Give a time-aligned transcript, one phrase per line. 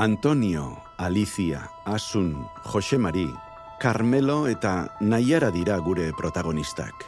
[0.00, 3.34] Antonio, Alicia, Asun, Jose Mari,
[3.78, 7.04] Carmelo eta Naiara dira gure protagonistak.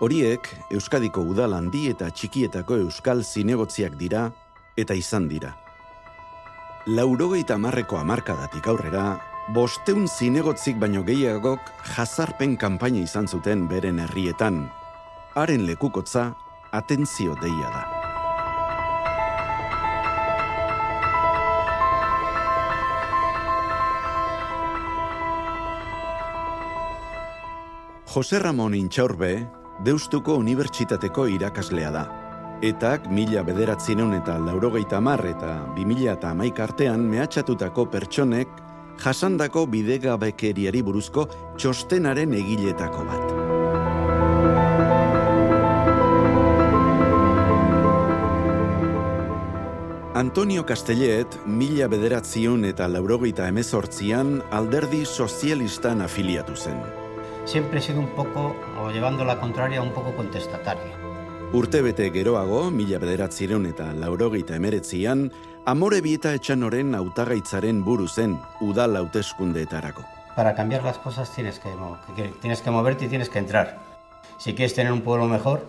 [0.00, 4.30] Horiek Euskadiko udal handi eta txikietako euskal zinegotziak dira
[4.80, 5.52] eta izan dira.
[6.86, 9.20] Laurogeita marreko amarkadatik aurrera,
[9.52, 14.70] bosteun zinegotzik baino gehiagok jazarpen kanpaina izan zuten beren herrietan.
[15.36, 16.30] Haren lekukotza,
[16.72, 17.91] atentzio deia da.
[28.12, 29.46] Jose Ramon Intxaurbe,
[29.86, 32.02] Deustuko Unibertsitateko irakaslea da.
[32.60, 38.52] Etak mila bederatzineun eta laurogeita mar eta bi mila eta amaik artean mehatxatutako pertsonek
[39.00, 41.24] jasandako bidegabekeriari buruzko
[41.56, 43.32] txostenaren egiletako bat.
[50.20, 57.01] Antonio Castellet, mila bederatzion eta laurogeita emezortzian alderdi sozialistan afiliatu zen.
[57.44, 61.12] Siempre he sido un poco, o llevando la contraria, un poco contestatario.
[61.52, 65.26] Urtebete geroago, mila bederatzireun eta laurogeita emeretzian,
[65.66, 70.04] amore bieta etxanoren autagaitzaren buru zen, udal hauteskundeetarako.
[70.36, 71.68] Para cambiar las cosas tienes que,
[72.16, 73.78] que, tienes que moverte y tienes que entrar.
[74.38, 75.66] Si quieres tener un pueblo mejor,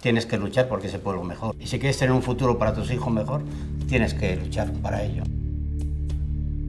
[0.00, 1.54] tienes que luchar por ese pueblo mejor.
[1.60, 3.42] Y si quieres tener un futuro para tus hijos mejor,
[3.86, 5.24] tienes que luchar para ello.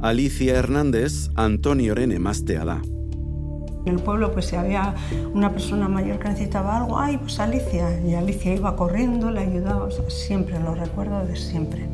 [0.01, 2.81] Alicia Hernández, Antonioren emaztea da.
[3.85, 4.93] En el pueblo pues si había
[5.33, 7.99] una persona mayor que necesitaba algo, ay, pues Alicia.
[8.05, 11.87] Y Alicia iba corriendo, le ayudaba, o sea, siempre lo recuerdo de siempre.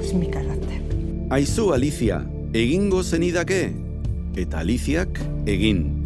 [0.00, 0.82] Es mi carácter.
[1.30, 3.74] Aizu Alicia, egingo zenidake?
[4.36, 5.98] Eta Aliciak egin.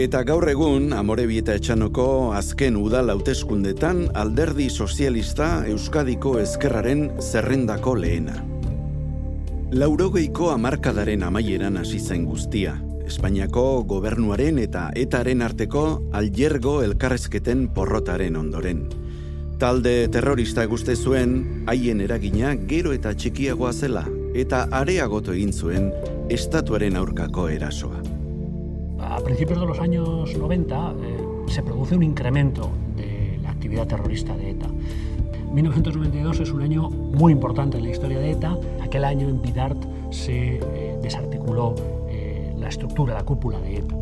[0.00, 8.38] Eta gaur egun, Amorebieta Etxanoko azken udal hauteskundetan alderdi sozialista Euskadiko Ezkerraren zerrendako lehena.
[9.70, 12.78] Laurogeiko amarkadaren amaieran hasi zen guztia,
[13.12, 15.82] Espainiako gobernuaren eta etaren arteko
[16.16, 18.86] aljergo elkarrezketen porrotaren ondoren.
[19.60, 21.34] Talde terrorista guzte zuen,
[21.68, 25.90] haien eragina gero eta txikiagoa zela, eta areagoto egin zuen
[26.32, 28.00] estatuaren aurkako erasoa.
[28.98, 31.16] A principios de los años 90 eh,
[31.48, 34.68] se produce un incremento de la actividad terrorista de ETA.
[35.52, 38.56] 1992 es un año muy importante en la historia de ETA.
[38.82, 41.74] Aquel año en Bidart se eh, desarticuló
[42.62, 43.96] la estructura, la cúpula de ETA.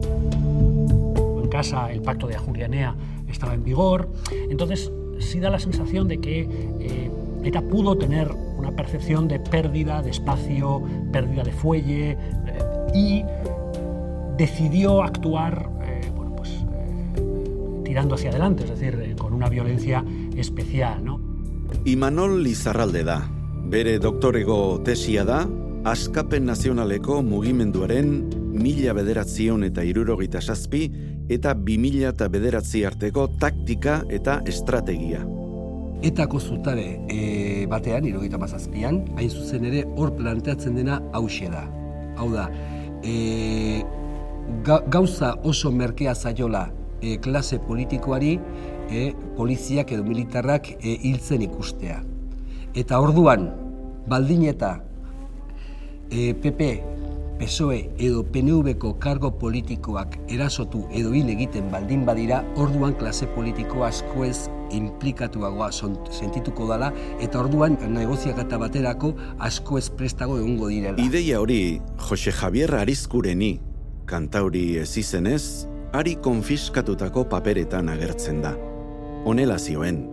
[1.43, 2.94] En casa el pacto de Ajurianea
[3.28, 4.09] estaba en vigor,
[4.48, 6.48] entonces sí da la sensación de que
[6.81, 7.10] eh,
[7.44, 10.82] ETA pudo tener una percepción de pérdida de espacio,
[11.12, 12.19] pérdida de fuelle eh,
[12.94, 13.25] y
[14.41, 20.03] decidió actuar eh, pues, eh, tirando hacia adelante, es decir, eh, con una violencia
[20.34, 21.04] especial.
[21.04, 21.21] ¿no?
[21.84, 23.28] Imanol Lizarralde da,
[23.69, 25.47] bere doktorego tesia da,
[25.84, 30.84] askapen nazionaleko mugimenduaren mila bederatzion eta irurogeita sazpi
[31.31, 35.22] eta bi mila eta bederatzi arteko taktika eta estrategia.
[36.03, 41.66] Etako zutare e, batean, irogeita mazazpian, hain zuzen ere hor planteatzen dena hause da.
[42.21, 42.47] Hau da,
[43.04, 43.82] e,
[44.65, 46.71] ga, gauza oso merkea zaiola
[47.03, 48.38] e, klase politikoari
[48.91, 52.00] e, poliziak edo militarrak e, hiltzen ikustea.
[52.81, 53.50] Eta orduan,
[54.09, 54.78] baldin eta
[56.10, 56.71] e, PP,
[57.41, 64.27] PSOE edo PNV-ko kargo politikoak erasotu edo hil egiten baldin badira, orduan klase politiko asko
[64.27, 66.91] ez implikatuagoa sentituko dala,
[67.25, 71.01] eta orduan negoziakata baterako asko ez prestago egongo direla.
[71.01, 71.81] Ideia hori,
[72.11, 73.55] Jose Javier Arizkureni,
[74.05, 78.53] kantauri ez izenez, ari konfiskatutako paperetan agertzen da.
[79.25, 80.05] Honela zioen,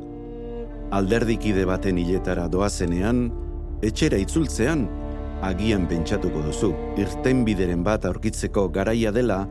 [0.95, 3.27] alderdikide baten hiletara doazenean,
[3.83, 4.87] etxera itzultzean,
[5.41, 9.43] agian pentsatuko duzu, irten bideren bat aurkitzeko garaia dela,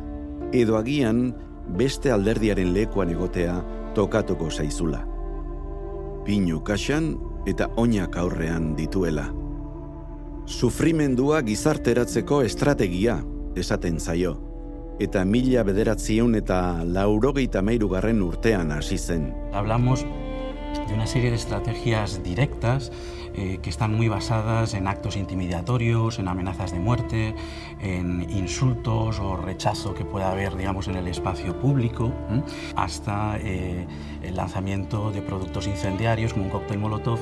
[0.53, 1.31] edo agian
[1.79, 3.57] beste alderdiaren lekuan egotea
[3.95, 5.03] tokatuko zaizula.
[6.27, 7.15] Pinu kaxan
[7.47, 9.29] eta oinak aurrean dituela.
[10.47, 13.19] Sufrimendua gizarteratzeko estrategia,
[13.59, 14.37] esaten zaio,
[15.03, 19.33] eta mila bederatziun eta laurogeita meirugarren urtean hasi zen.
[19.53, 20.05] Hablamos
[20.89, 22.93] de una serie de estrategias directas
[23.35, 27.35] eh, que están muy basadas en actos intimidatorios, en amenazas de muerte,
[27.81, 32.13] en insultos o rechazo que pueda haber, digamos, en el espacio público,
[32.77, 33.87] hasta eh,
[34.23, 37.19] el lanzamiento de productos incendiarios como un cóctel molotov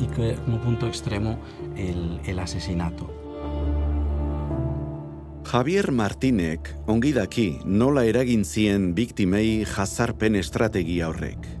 [0.00, 1.38] y que, como punto extremo
[1.76, 3.18] el, el asesinato.
[5.48, 11.57] Javier Martinek ongi daki nola eragin zien biktimei jazarpen estrategia horrek.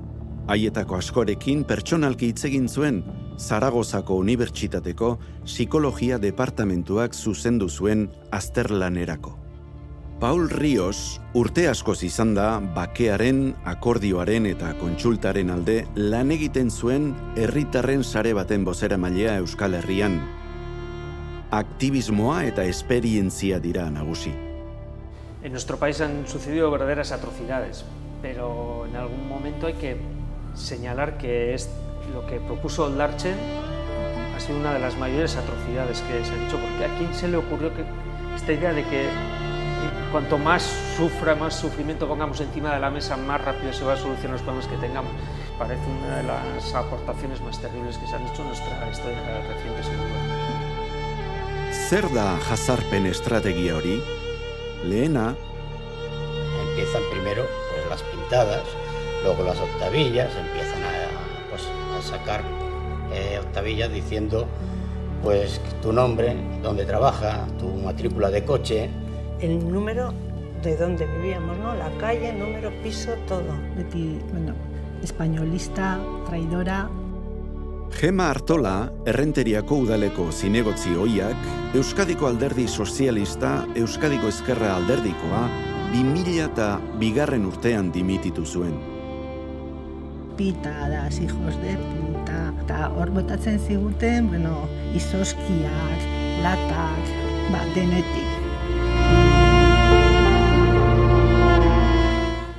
[0.48, 3.02] Haietako askorekin pertsonalki hitz egin zuen
[3.36, 5.10] Zaragozako Unibertsitateko
[5.44, 9.34] Psikologia Departamentuak zuzendu zuen azterlanerako.
[10.18, 18.00] Paul Rios urte askoz izan da bakearen, akordioaren eta kontsultaren alde lan egiten zuen herritarren
[18.02, 20.16] sare baten bozera mailea Euskal Herrian.
[21.52, 24.32] Aktivismoa eta esperientzia dira nagusi.
[25.44, 27.84] En nuestro país han sucedido verdaderas atrocidades,
[28.22, 30.17] pero en algún momento hay que
[30.58, 31.68] señalar que es
[32.12, 33.34] lo que propuso Oldarche
[34.36, 37.28] ha sido una de las mayores atrocidades que se han hecho, porque a quién se
[37.28, 37.84] le ocurrió que
[38.36, 39.08] esta idea de que
[40.12, 40.62] cuanto más
[40.96, 44.42] sufra, más sufrimiento pongamos encima de la mesa, más rápido se va a solucionar los
[44.42, 45.12] problemas que tengamos.
[45.58, 49.82] Parece una de las aportaciones más terribles que se han hecho en nuestra historia reciente,
[49.82, 50.68] sin duda.
[51.88, 54.02] Zer da jazarpen estrategia hori?
[54.84, 55.34] Lehena,
[56.78, 58.62] Empiezan primero pues, las pintadas,
[59.22, 61.62] luego las octavillas, empiezan a, pues,
[61.96, 62.42] a sacar
[63.12, 64.46] eh, octavillas diciendo
[65.22, 68.90] pues tu nombre, dónde trabaja, tu matrícula de coche,
[69.40, 70.12] El número
[70.62, 71.74] de donde vivíamos, ¿no?
[71.74, 73.54] La calle, número, piso, todo.
[73.76, 74.54] beti, bueno,
[75.02, 76.88] españolista, traidora,
[77.90, 85.46] Gema Artola, errenteriako udaleko zinegotzi hoiak, Euskadiko alderdi sozialista, Euskadiko ezkerra alderdikoa,
[85.94, 86.68] 2000 eta
[87.00, 88.97] bigarren urtean dimititu zuen.
[90.38, 96.04] Pitadas, hijos de puta, eta hor botatzen ziguten, bueno, izoskiak,
[96.44, 97.10] latak,
[97.50, 98.30] ba, denetik.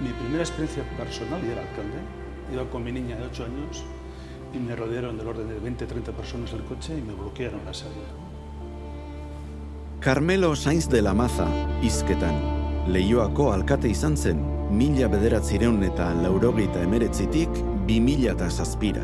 [0.04, 2.04] Mi primera experiencia personal, y era alcalde,
[2.54, 3.86] iba con mi niña de 8 años
[4.54, 8.12] y me rodearon del orden de 20-30 personas del coche y me bloquearon la salida.
[10.02, 11.48] Carmelo Sainz de la Maza,
[11.82, 12.36] izketan,
[12.88, 14.40] Leioako alkate izan zen,
[14.72, 17.50] mila bederatzireun eta laurogeita emeretzitik,
[17.90, 19.02] bi mila eta zazpira.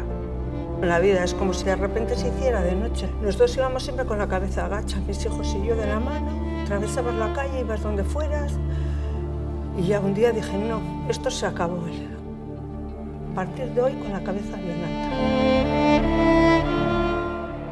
[0.81, 3.09] La vida es como si de repente se hiciera de noche.
[3.21, 6.29] Los dos íbamos siempre con la cabeza agacha, mis hijos y yo de la mano.
[6.63, 8.53] Atravesabas la calle, ibas donde fueras.
[9.77, 11.79] Y ya un día dije, no, esto se acabó.
[13.31, 15.09] A partir de hoy con la cabeza bien alta.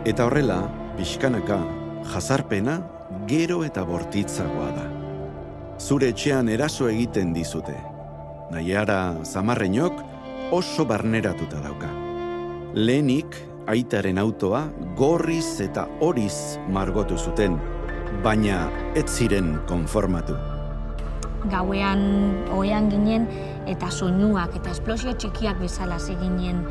[0.05, 0.67] Eta horrela,
[0.97, 1.59] pixkanaka,
[2.11, 2.81] jazarpena
[3.27, 4.87] gero eta bortitzagoa da.
[5.79, 7.77] Zure etxean eraso egiten dizute.
[8.51, 10.12] Naiara zamarrenok
[10.53, 11.89] oso barneratuta dauka.
[12.77, 13.33] Lehenik,
[13.65, 14.67] aitaren autoa
[14.97, 17.57] gorriz eta horiz margotu zuten,
[18.23, 20.37] baina ez ziren konformatu.
[21.51, 21.99] gauean
[22.55, 23.25] ohean ginen
[23.67, 26.61] eta soinuak eta esplosio txikiak bezala ginen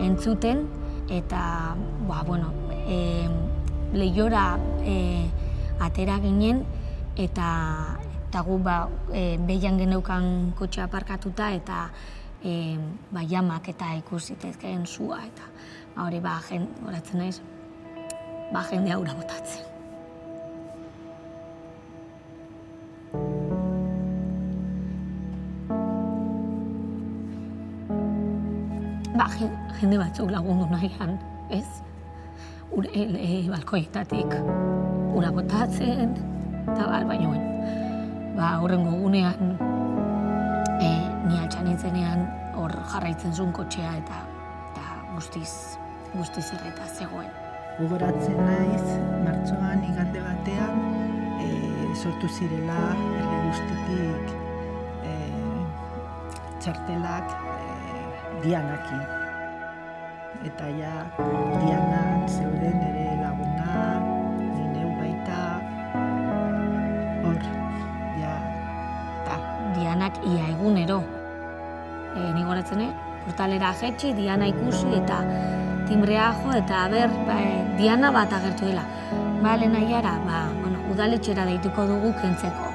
[0.00, 0.64] entzuten
[1.10, 1.76] eta
[2.08, 2.48] ba, bueno,
[2.88, 3.28] e,
[3.92, 5.28] lehiora e,
[5.80, 6.64] atera ginen
[7.16, 7.50] eta
[8.30, 11.90] eta gu ba, e, behian geneukan kotxe aparkatuta eta
[12.44, 12.78] e,
[13.10, 15.48] ba, jamak eta ikusitezkeen sua eta
[15.94, 17.40] ba, hori ba, jen, horatzen naiz,
[18.52, 19.68] ba, jende aura botatzen.
[29.16, 29.28] ba,
[29.80, 31.18] jende batzuk lagundu nahian,
[31.50, 31.66] ez?
[32.72, 34.38] Ure, e, balkoietatik,
[35.12, 36.16] ura botatzen,
[36.62, 37.34] eta bar, baina
[38.36, 39.58] ba, horrengo gunean,
[41.62, 44.22] altxan nintzenean hor jarraitzen zuen kotxea eta,
[44.72, 44.82] eta
[45.14, 45.78] guztiz,
[46.14, 47.30] guztiz erreta zegoen.
[47.78, 50.80] Gogoratzen naiz, martxoan igande batean,
[51.38, 54.34] e, sortu zirela herri guztitik
[55.06, 55.14] e,
[56.60, 57.70] txartelak e,
[58.42, 59.06] dianakin.
[60.42, 60.94] Eta ja,
[61.62, 63.11] dianan zeuden ere
[72.72, 72.92] Goratzen, eh?
[73.24, 75.20] portalera jetxi, Diana ikusi eta
[75.86, 78.82] timbrea jo eta ber, ba, e, Diana bat agertu dela.
[79.42, 82.70] Bale nahiara, ba, bueno, udaletxera deituko dugu kentzeko.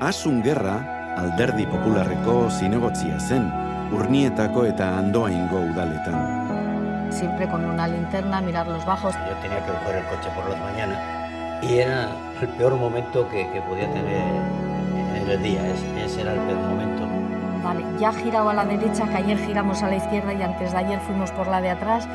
[0.00, 0.76] Asun Gerra,
[1.16, 3.48] alderdi popularreko zinegotzia zen,
[3.92, 7.10] urnietako eta andoaingo udaletan.
[7.10, 9.14] Siempre con una linterna, mirar los bajos.
[9.14, 10.98] Yo tenía que coger el coche por las mañanas
[11.62, 12.10] y era
[12.42, 14.20] el peor momento que, que podía tener
[15.16, 15.66] en el día.
[15.68, 17.15] Es- ese era el peor momento.
[17.66, 20.78] Vale, ya girado a la derecha, que ayer giramos a la izquierda y antes de
[20.78, 22.06] ayer fuimos por la de atrás.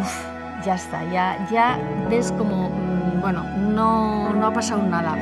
[0.00, 5.14] Uf, ya está, ya, ya ves como, mm, bueno, no, no ha pasado nada.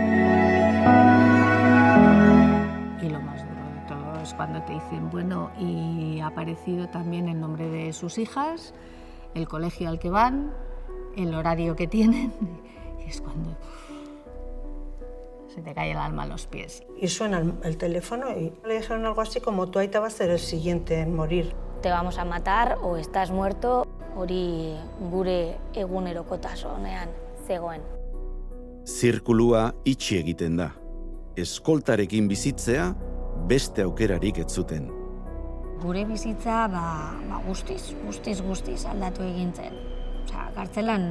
[3.02, 7.28] Y lo más duro de todo es cuando te dicen, bueno, y ha aparecido también
[7.28, 8.72] el nombre de sus hijas,
[9.34, 10.52] el colegio al que van,
[11.16, 12.32] el horario que tienen.
[13.04, 13.50] Y es cuando
[15.54, 16.82] se te cae el alma a los pies.
[17.00, 20.11] Y suena el, el teléfono y le dijeron algo así como tu aita va a
[20.11, 21.54] ser el siguiente en morir.
[21.82, 23.87] Te vamos a matar o estás muerto.
[24.16, 24.76] hori
[25.11, 27.11] gure egunerokotasunean
[27.46, 27.82] zegoen.
[28.87, 30.70] Zirkulua itxi egiten da.
[31.40, 32.92] Eskoltarekin bizitzea
[33.50, 34.87] beste aukerarik ez zuten.
[35.82, 36.84] Gure bizitza ba,
[37.28, 39.75] ba guztiz, guztiz, guztiz aldatu egin zen.
[40.24, 41.04] Osea, kartzelan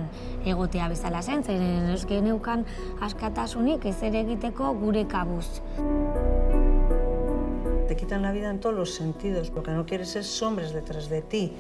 [0.46, 2.66] egotea bezala zen, zeren ez geneukan
[3.06, 5.62] askatasunik ez ere egiteko gure kabuz.
[7.88, 9.52] Te quitan la vida en todos los sentidos.
[9.54, 11.54] Lo que no quieres es sombras detrás de ti.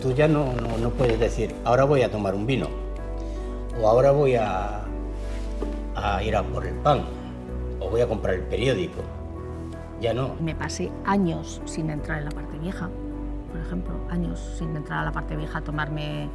[0.00, 2.68] Tú ya no, no, no puedes decir, ahora voy a tomar un vino,
[3.80, 4.84] o ahora voy a,
[5.94, 7.02] a ir a por el pan,
[7.80, 9.02] o voy a comprar el periódico.
[10.00, 10.34] Ya no.
[10.40, 12.90] Me pasé años sin entrar en la parte vieja,
[13.50, 16.28] por ejemplo, años sin entrar a la parte vieja a tomarme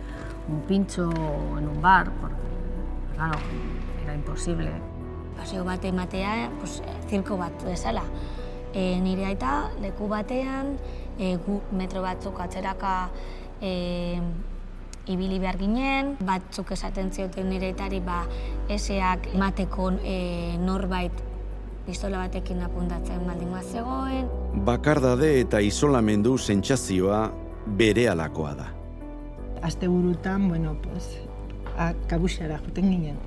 [0.49, 1.09] un pincho
[1.57, 2.35] en un bar, porque,
[3.15, 3.37] claro,
[4.03, 4.71] era imposible.
[5.37, 8.03] Paseo bat ematea, pues, zirko bat bezala.
[8.73, 10.77] E, nire aita, leku batean,
[11.19, 13.09] e, gu metro batzuk atzeraka
[13.61, 14.19] e,
[15.11, 18.23] ibili behar ginen, batzuk esaten zioten nire aitari, ba,
[18.69, 21.27] eseak emateko e, norbait
[21.85, 24.29] pistola batekin apuntatzen baldin zegoen.
[24.65, 27.31] Bakardade eta isolamendu sentsazioa
[27.65, 28.80] bere alakoa da.
[29.61, 31.19] Aste burutan, bueno, pues,
[31.77, 33.17] a, kabuxara juten ginen.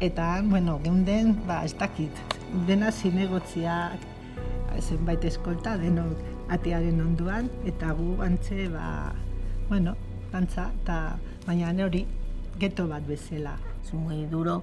[0.00, 2.10] Eta, bueno, geunden, ba, ez dakit,
[2.66, 4.00] dena zinegotziak,
[4.80, 6.16] zenbait eskolta, denok
[6.48, 9.12] atearen onduan, eta gu antze, ba,
[9.68, 9.96] bueno,
[10.32, 12.06] dantza, eta baina hori
[12.58, 13.56] geto bat bezala.
[13.84, 14.62] Es muy duro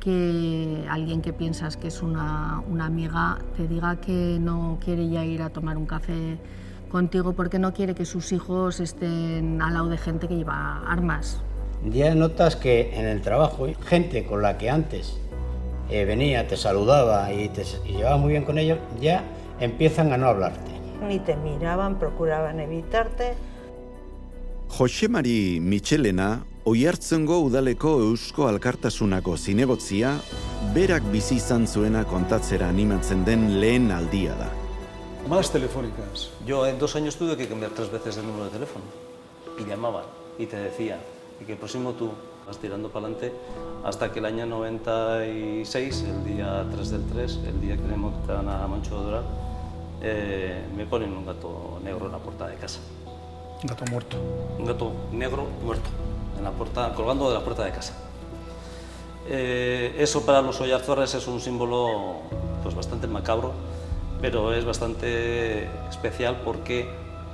[0.00, 5.24] que alguien que piensas que es una, una amiga te diga que no quiere ya
[5.24, 6.38] ir a tomar un café
[6.90, 11.40] contigo porque no quiere que sus hijos estén al lado de gente que lleva armas.
[11.90, 15.16] Ya notas que en el trabajo, gente con la que antes
[15.88, 19.24] eh, venía, te saludaba y te y llevaba muy bien con ellos, ya
[19.60, 20.70] empiezan a no hablarte.
[21.08, 23.32] Ni te miraban, procuraban evitarte.
[24.68, 30.12] Josemari Michelena, Oihartzungo udaleko Eusko Alkartasunako zinegotzia,
[30.74, 34.59] berak bizi izan zuena kontatzera animatzen den lehen aldia da.
[35.22, 36.30] Llamadas telefónicas.
[36.46, 38.84] Yo en dos años tuve que cambiar tres veces de número de teléfono.
[39.58, 40.04] Y llamaban
[40.38, 40.98] y te decían,
[41.40, 42.10] y que el próximo tú
[42.46, 43.32] vas tirando para adelante
[43.84, 48.48] hasta que el año 96, el día 3 del 3, el día que le montan
[48.48, 49.24] a Mancho Doral,
[50.02, 52.80] eh, me ponen un gato negro en la puerta de casa.
[53.62, 54.16] Un gato muerto.
[54.58, 55.90] Un gato negro muerto,
[56.38, 57.94] en la puerta, colgando de la puerta de casa.
[59.28, 62.22] Eh, eso para los Oyarzorres es un símbolo
[62.62, 63.52] pues, bastante macabro,
[64.20, 66.88] pero es bastante especial porque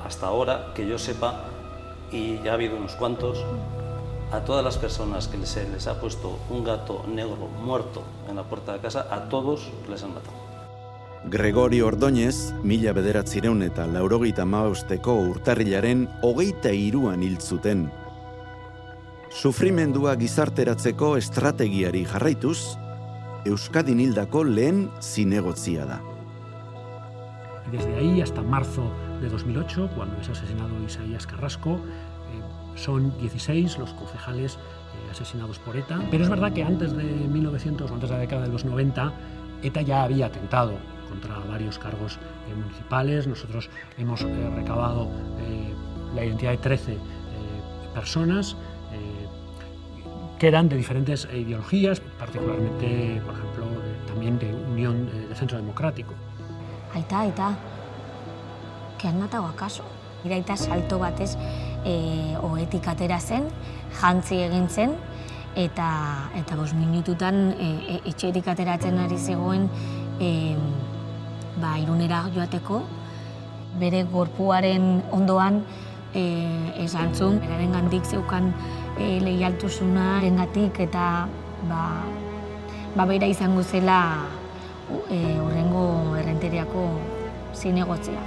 [0.05, 1.45] hasta ahora, que yo sepa,
[2.13, 3.45] y ya ha habido unos cuantos,
[4.33, 8.43] a todas las personas que se les ha puesto un gato negro muerto en la
[8.43, 10.47] puerta de casa, a todos les han matado.
[11.29, 17.89] Gregorio Ordóñez, mila bederatzireun eta laurogeita mausteko urtarrilaren hogeita iruan hil zuten.
[19.31, 22.77] Sufrimendua gizarteratzeko estrategiari jarraituz,
[23.47, 26.16] Euskadin hildako lehen zinegotzia da.
[27.67, 33.79] Y desde ahí hasta marzo de 2008, cuando es asesinado Isaías Carrasco, eh, son 16
[33.79, 36.01] los concejales eh, asesinados por ETA.
[36.11, 39.13] Pero es verdad que antes de 1900 o antes de la década de los 90,
[39.63, 40.75] ETA ya había atentado
[41.09, 43.27] contra varios cargos eh, municipales.
[43.27, 45.09] Nosotros hemos recabado
[46.15, 46.99] la identidad de 13 eh,
[47.95, 48.57] personas
[50.39, 53.67] que eran de diferentes ideologías, particularmente, por ejemplo,
[54.07, 56.13] también de Unión de Centro Democrático.
[56.97, 57.55] Aita, aita,
[58.97, 59.83] que han matado akaso?
[60.25, 61.37] Nire aita salto batez
[61.85, 63.51] e, oetik atera zen,
[64.01, 64.95] jantzi egin zen,
[65.61, 65.89] eta,
[66.41, 69.69] eta bos minututan e, e, etxerik ateratzen ari zegoen
[70.25, 70.57] e,
[71.61, 72.81] ba, irunera joateko,
[73.77, 75.61] bere gorpuaren ondoan
[76.15, 76.25] e,
[76.87, 78.49] esan zuen, beraren gandik zeukan
[78.97, 81.29] e, lehialtusunaren gatik eta
[81.69, 81.85] ba,
[82.97, 84.01] ba bera izango zela
[85.11, 86.87] e, urrengo errenteriako
[87.55, 88.21] zinegotzia.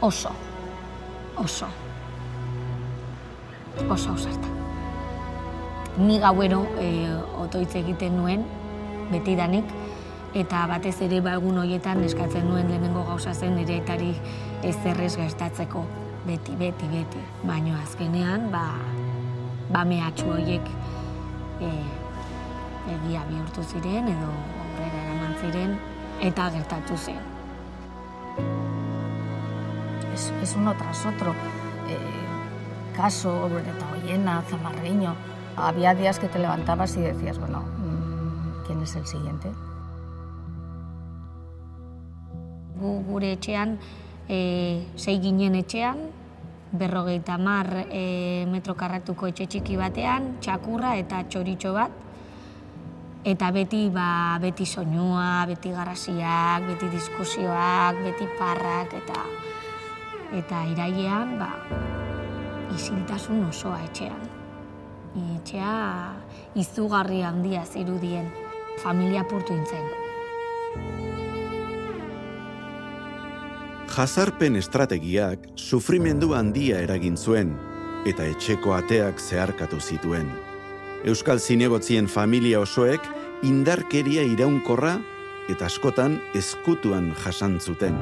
[0.00, 0.30] Oso,
[1.36, 1.66] oso,
[3.88, 4.48] oso ausarta.
[5.98, 6.88] Ni gauero e,
[7.42, 8.46] otoitz egiten nuen,
[9.10, 9.74] betidanik,
[10.34, 14.14] eta batez ere ba egun horietan eskatzen nuen lehenengo gauza zen nire etari
[14.62, 15.84] ezerrez gertatzeko,
[16.26, 17.24] beti, beti, beti.
[17.44, 18.64] Baina azkenean, ba,
[19.72, 20.72] ba mehatxu horiek
[21.60, 21.74] e,
[22.94, 24.32] egia bihurtu ziren edo
[25.40, 25.78] ziren
[26.20, 27.18] eta gertatu zen.
[30.14, 31.30] Es, es uno tras otro.
[31.88, 35.14] Eh, caso, Breta Ollena, Zamarreño.
[35.56, 39.50] Había días que te levantabas y decías, bueno, mm, ¿quién es el siguiente?
[42.80, 43.78] Gu gure etxean,
[44.28, 45.98] e, sei ginen etxean,
[46.72, 51.92] berrogeita mar e, metro karratuko etxe txiki batean, txakurra eta txoritxo bat,
[53.24, 59.24] eta beti, ba, beti soinua, beti garrasiak, beti diskusioak, beti parrak, eta
[60.30, 61.50] eta irailean, ba,
[62.74, 64.28] isiltasun osoa etxean.
[65.40, 65.74] Etxea
[66.60, 68.30] izugarri handia zirudien,
[68.82, 69.88] familia purtu intzen.
[73.90, 77.50] Jazarpen estrategiak sufrimendu handia eragin zuen
[78.06, 80.30] eta etxeko ateak zeharkatu zituen.
[81.00, 83.06] Euskal zinegotzien familia osoek
[83.48, 84.98] indarkeria iraunkorra
[85.48, 87.96] eta askotan eskutuan jasan zuten.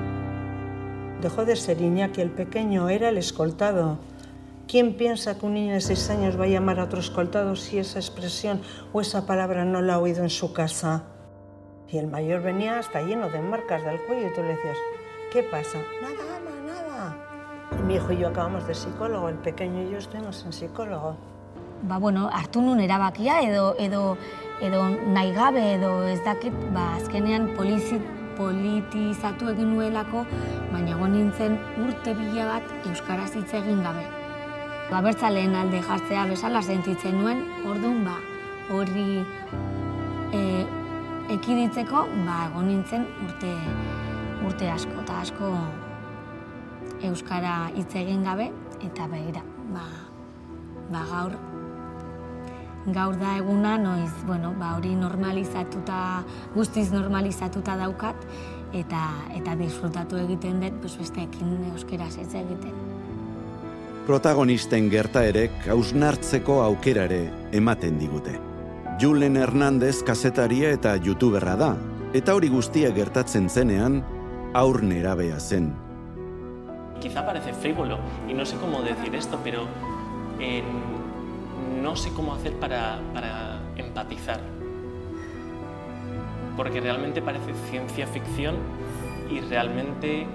[1.23, 3.99] Dejó de ser Iñaki el pequeño, era el escoltado.
[4.67, 7.79] ¿Quién piensa que un niño de seis años va a llamar a otro escoltado si
[7.79, 8.63] esa expresión
[8.93, 11.05] o esa palabra no la ha oído en su casa?
[11.89, 14.77] Y el mayor venía hasta lleno de marcas del cuello y tú le decías,
[15.33, 15.79] ¿qué pasa?
[16.03, 17.17] Nada, ama, nada.
[17.79, 21.38] Y mi hijo y yo acabamos de psicólogo, el pequeño y yo estuvimos en psicólogo.
[21.83, 24.17] Ba, bueno, hartu nun erabakia edo, edo,
[24.61, 24.81] edo
[25.15, 28.01] nahi gabe edo ez dakit, ba, azkenean polizi,
[28.39, 30.25] politizatu egin nuelako,
[30.73, 31.55] baina egon nintzen
[31.85, 34.03] urte bila bat Euskaraz hitz egin gabe.
[34.91, 38.17] Ba, bertzaleen alde jartzea bezala sentitzen nuen, orduan ba,
[38.75, 39.23] hori
[40.35, 40.43] e,
[41.37, 43.53] ekiditzeko, ba, egon nintzen urte,
[44.49, 45.53] urte asko eta asko
[47.07, 48.51] Euskara hitz egin gabe,
[48.83, 49.87] eta begira, ba,
[50.91, 51.39] ba gaur
[52.93, 56.23] gaur da eguna noiz, bueno, ba hori normalizatuta,
[56.55, 58.27] guztiz normalizatuta daukat
[58.77, 59.03] eta
[59.37, 62.75] eta disfrutatu egiten dut pues besteekin euskeraz ez egiten.
[64.09, 68.39] Protagonisten gertaerek hausnartzeko aukerare ematen digute.
[69.01, 71.75] Julen Hernandez kazetaria eta youtuberra da,
[72.17, 74.01] eta hori guztia gertatzen zenean,
[74.55, 75.69] aur nerabea zen.
[77.01, 79.67] Quizá parece frívolo, y no sé cómo decir esto, pero
[80.41, 80.65] en,
[81.83, 84.41] no sé cómo hacer para, para empatizar.
[86.57, 88.57] Porque realmente parece ciencia ficción
[89.31, 90.27] y realmente,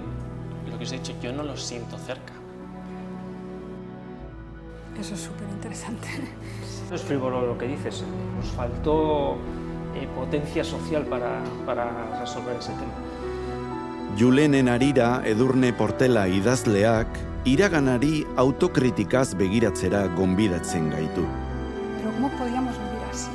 [0.70, 2.32] lo que os he dicho, yo no lo siento cerca.
[4.98, 6.08] Eso es súper interesante.
[6.92, 8.04] Es frívolo lo que dices,
[8.36, 9.38] nos faltó
[9.96, 12.92] eh, potencia social para, para resolver ese tema.
[14.18, 17.08] Julenen arira edurne portela idazleak,
[17.44, 21.24] iraganari autokritikaz begiratzera gonbidatzen gaitu.
[21.98, 23.30] Pero ¿cómo podíamos vivir así?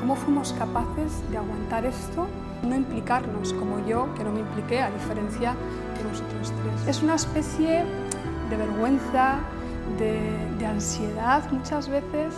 [0.00, 2.26] ¿Cómo fuimos capaces de aguantar esto?
[2.64, 5.54] No implicarnos como yo, que no me impliqué, a diferencia
[5.96, 6.88] de vosotros tres.
[6.88, 7.84] Es una especie
[8.50, 9.38] de vergüenza,
[9.98, 10.18] de,
[10.58, 12.34] de ansiedad muchas veces,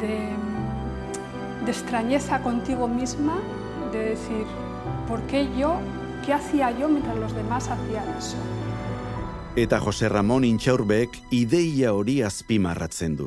[0.00, 0.28] de,
[1.64, 3.36] de extrañeza contigo misma,
[3.92, 4.44] de decir,
[5.06, 5.76] ¿por qué yo?
[6.26, 8.36] ¿Qué hacía yo mientras los demás hacían eso?
[9.52, 13.26] Eta Jose Ramon Intxaurbek ideia hori azpimarratzen du.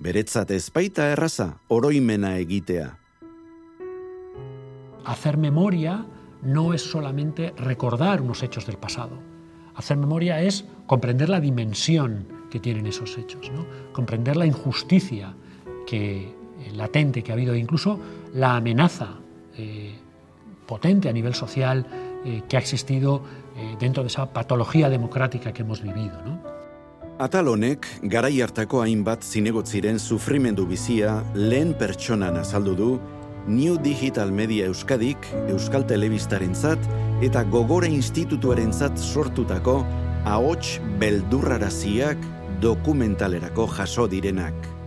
[0.00, 2.96] Beretzat ez erraza oroimena egitea.
[5.04, 6.06] Hacer memoria
[6.40, 9.18] no es solamente recordar unos hechos del pasado.
[9.74, 13.66] Hacer memoria es comprender la dimensión que tienen esos hechos, ¿no?
[13.92, 15.34] comprender la injusticia
[15.86, 18.00] que, eh, latente que ha habido, incluso
[18.32, 19.18] la amenaza
[19.54, 19.98] eh,
[20.66, 23.22] potente a nivel social eh, que ha existido
[23.56, 26.20] eh, dentro de esa patología democrática que hemos vivido.
[26.24, 26.40] ¿no?
[27.18, 33.00] Atal honek, garai hartako hainbat zinegotziren sufrimendu bizia lehen pertsonan azaldu du
[33.48, 36.78] New Digital Media Euskadik, Euskal Telebistarentzat
[37.24, 39.80] eta Gogore Institutuarentzat sortutako
[40.24, 42.22] ahots beldurraraziak
[42.60, 44.77] dokumentalerako jaso direnak.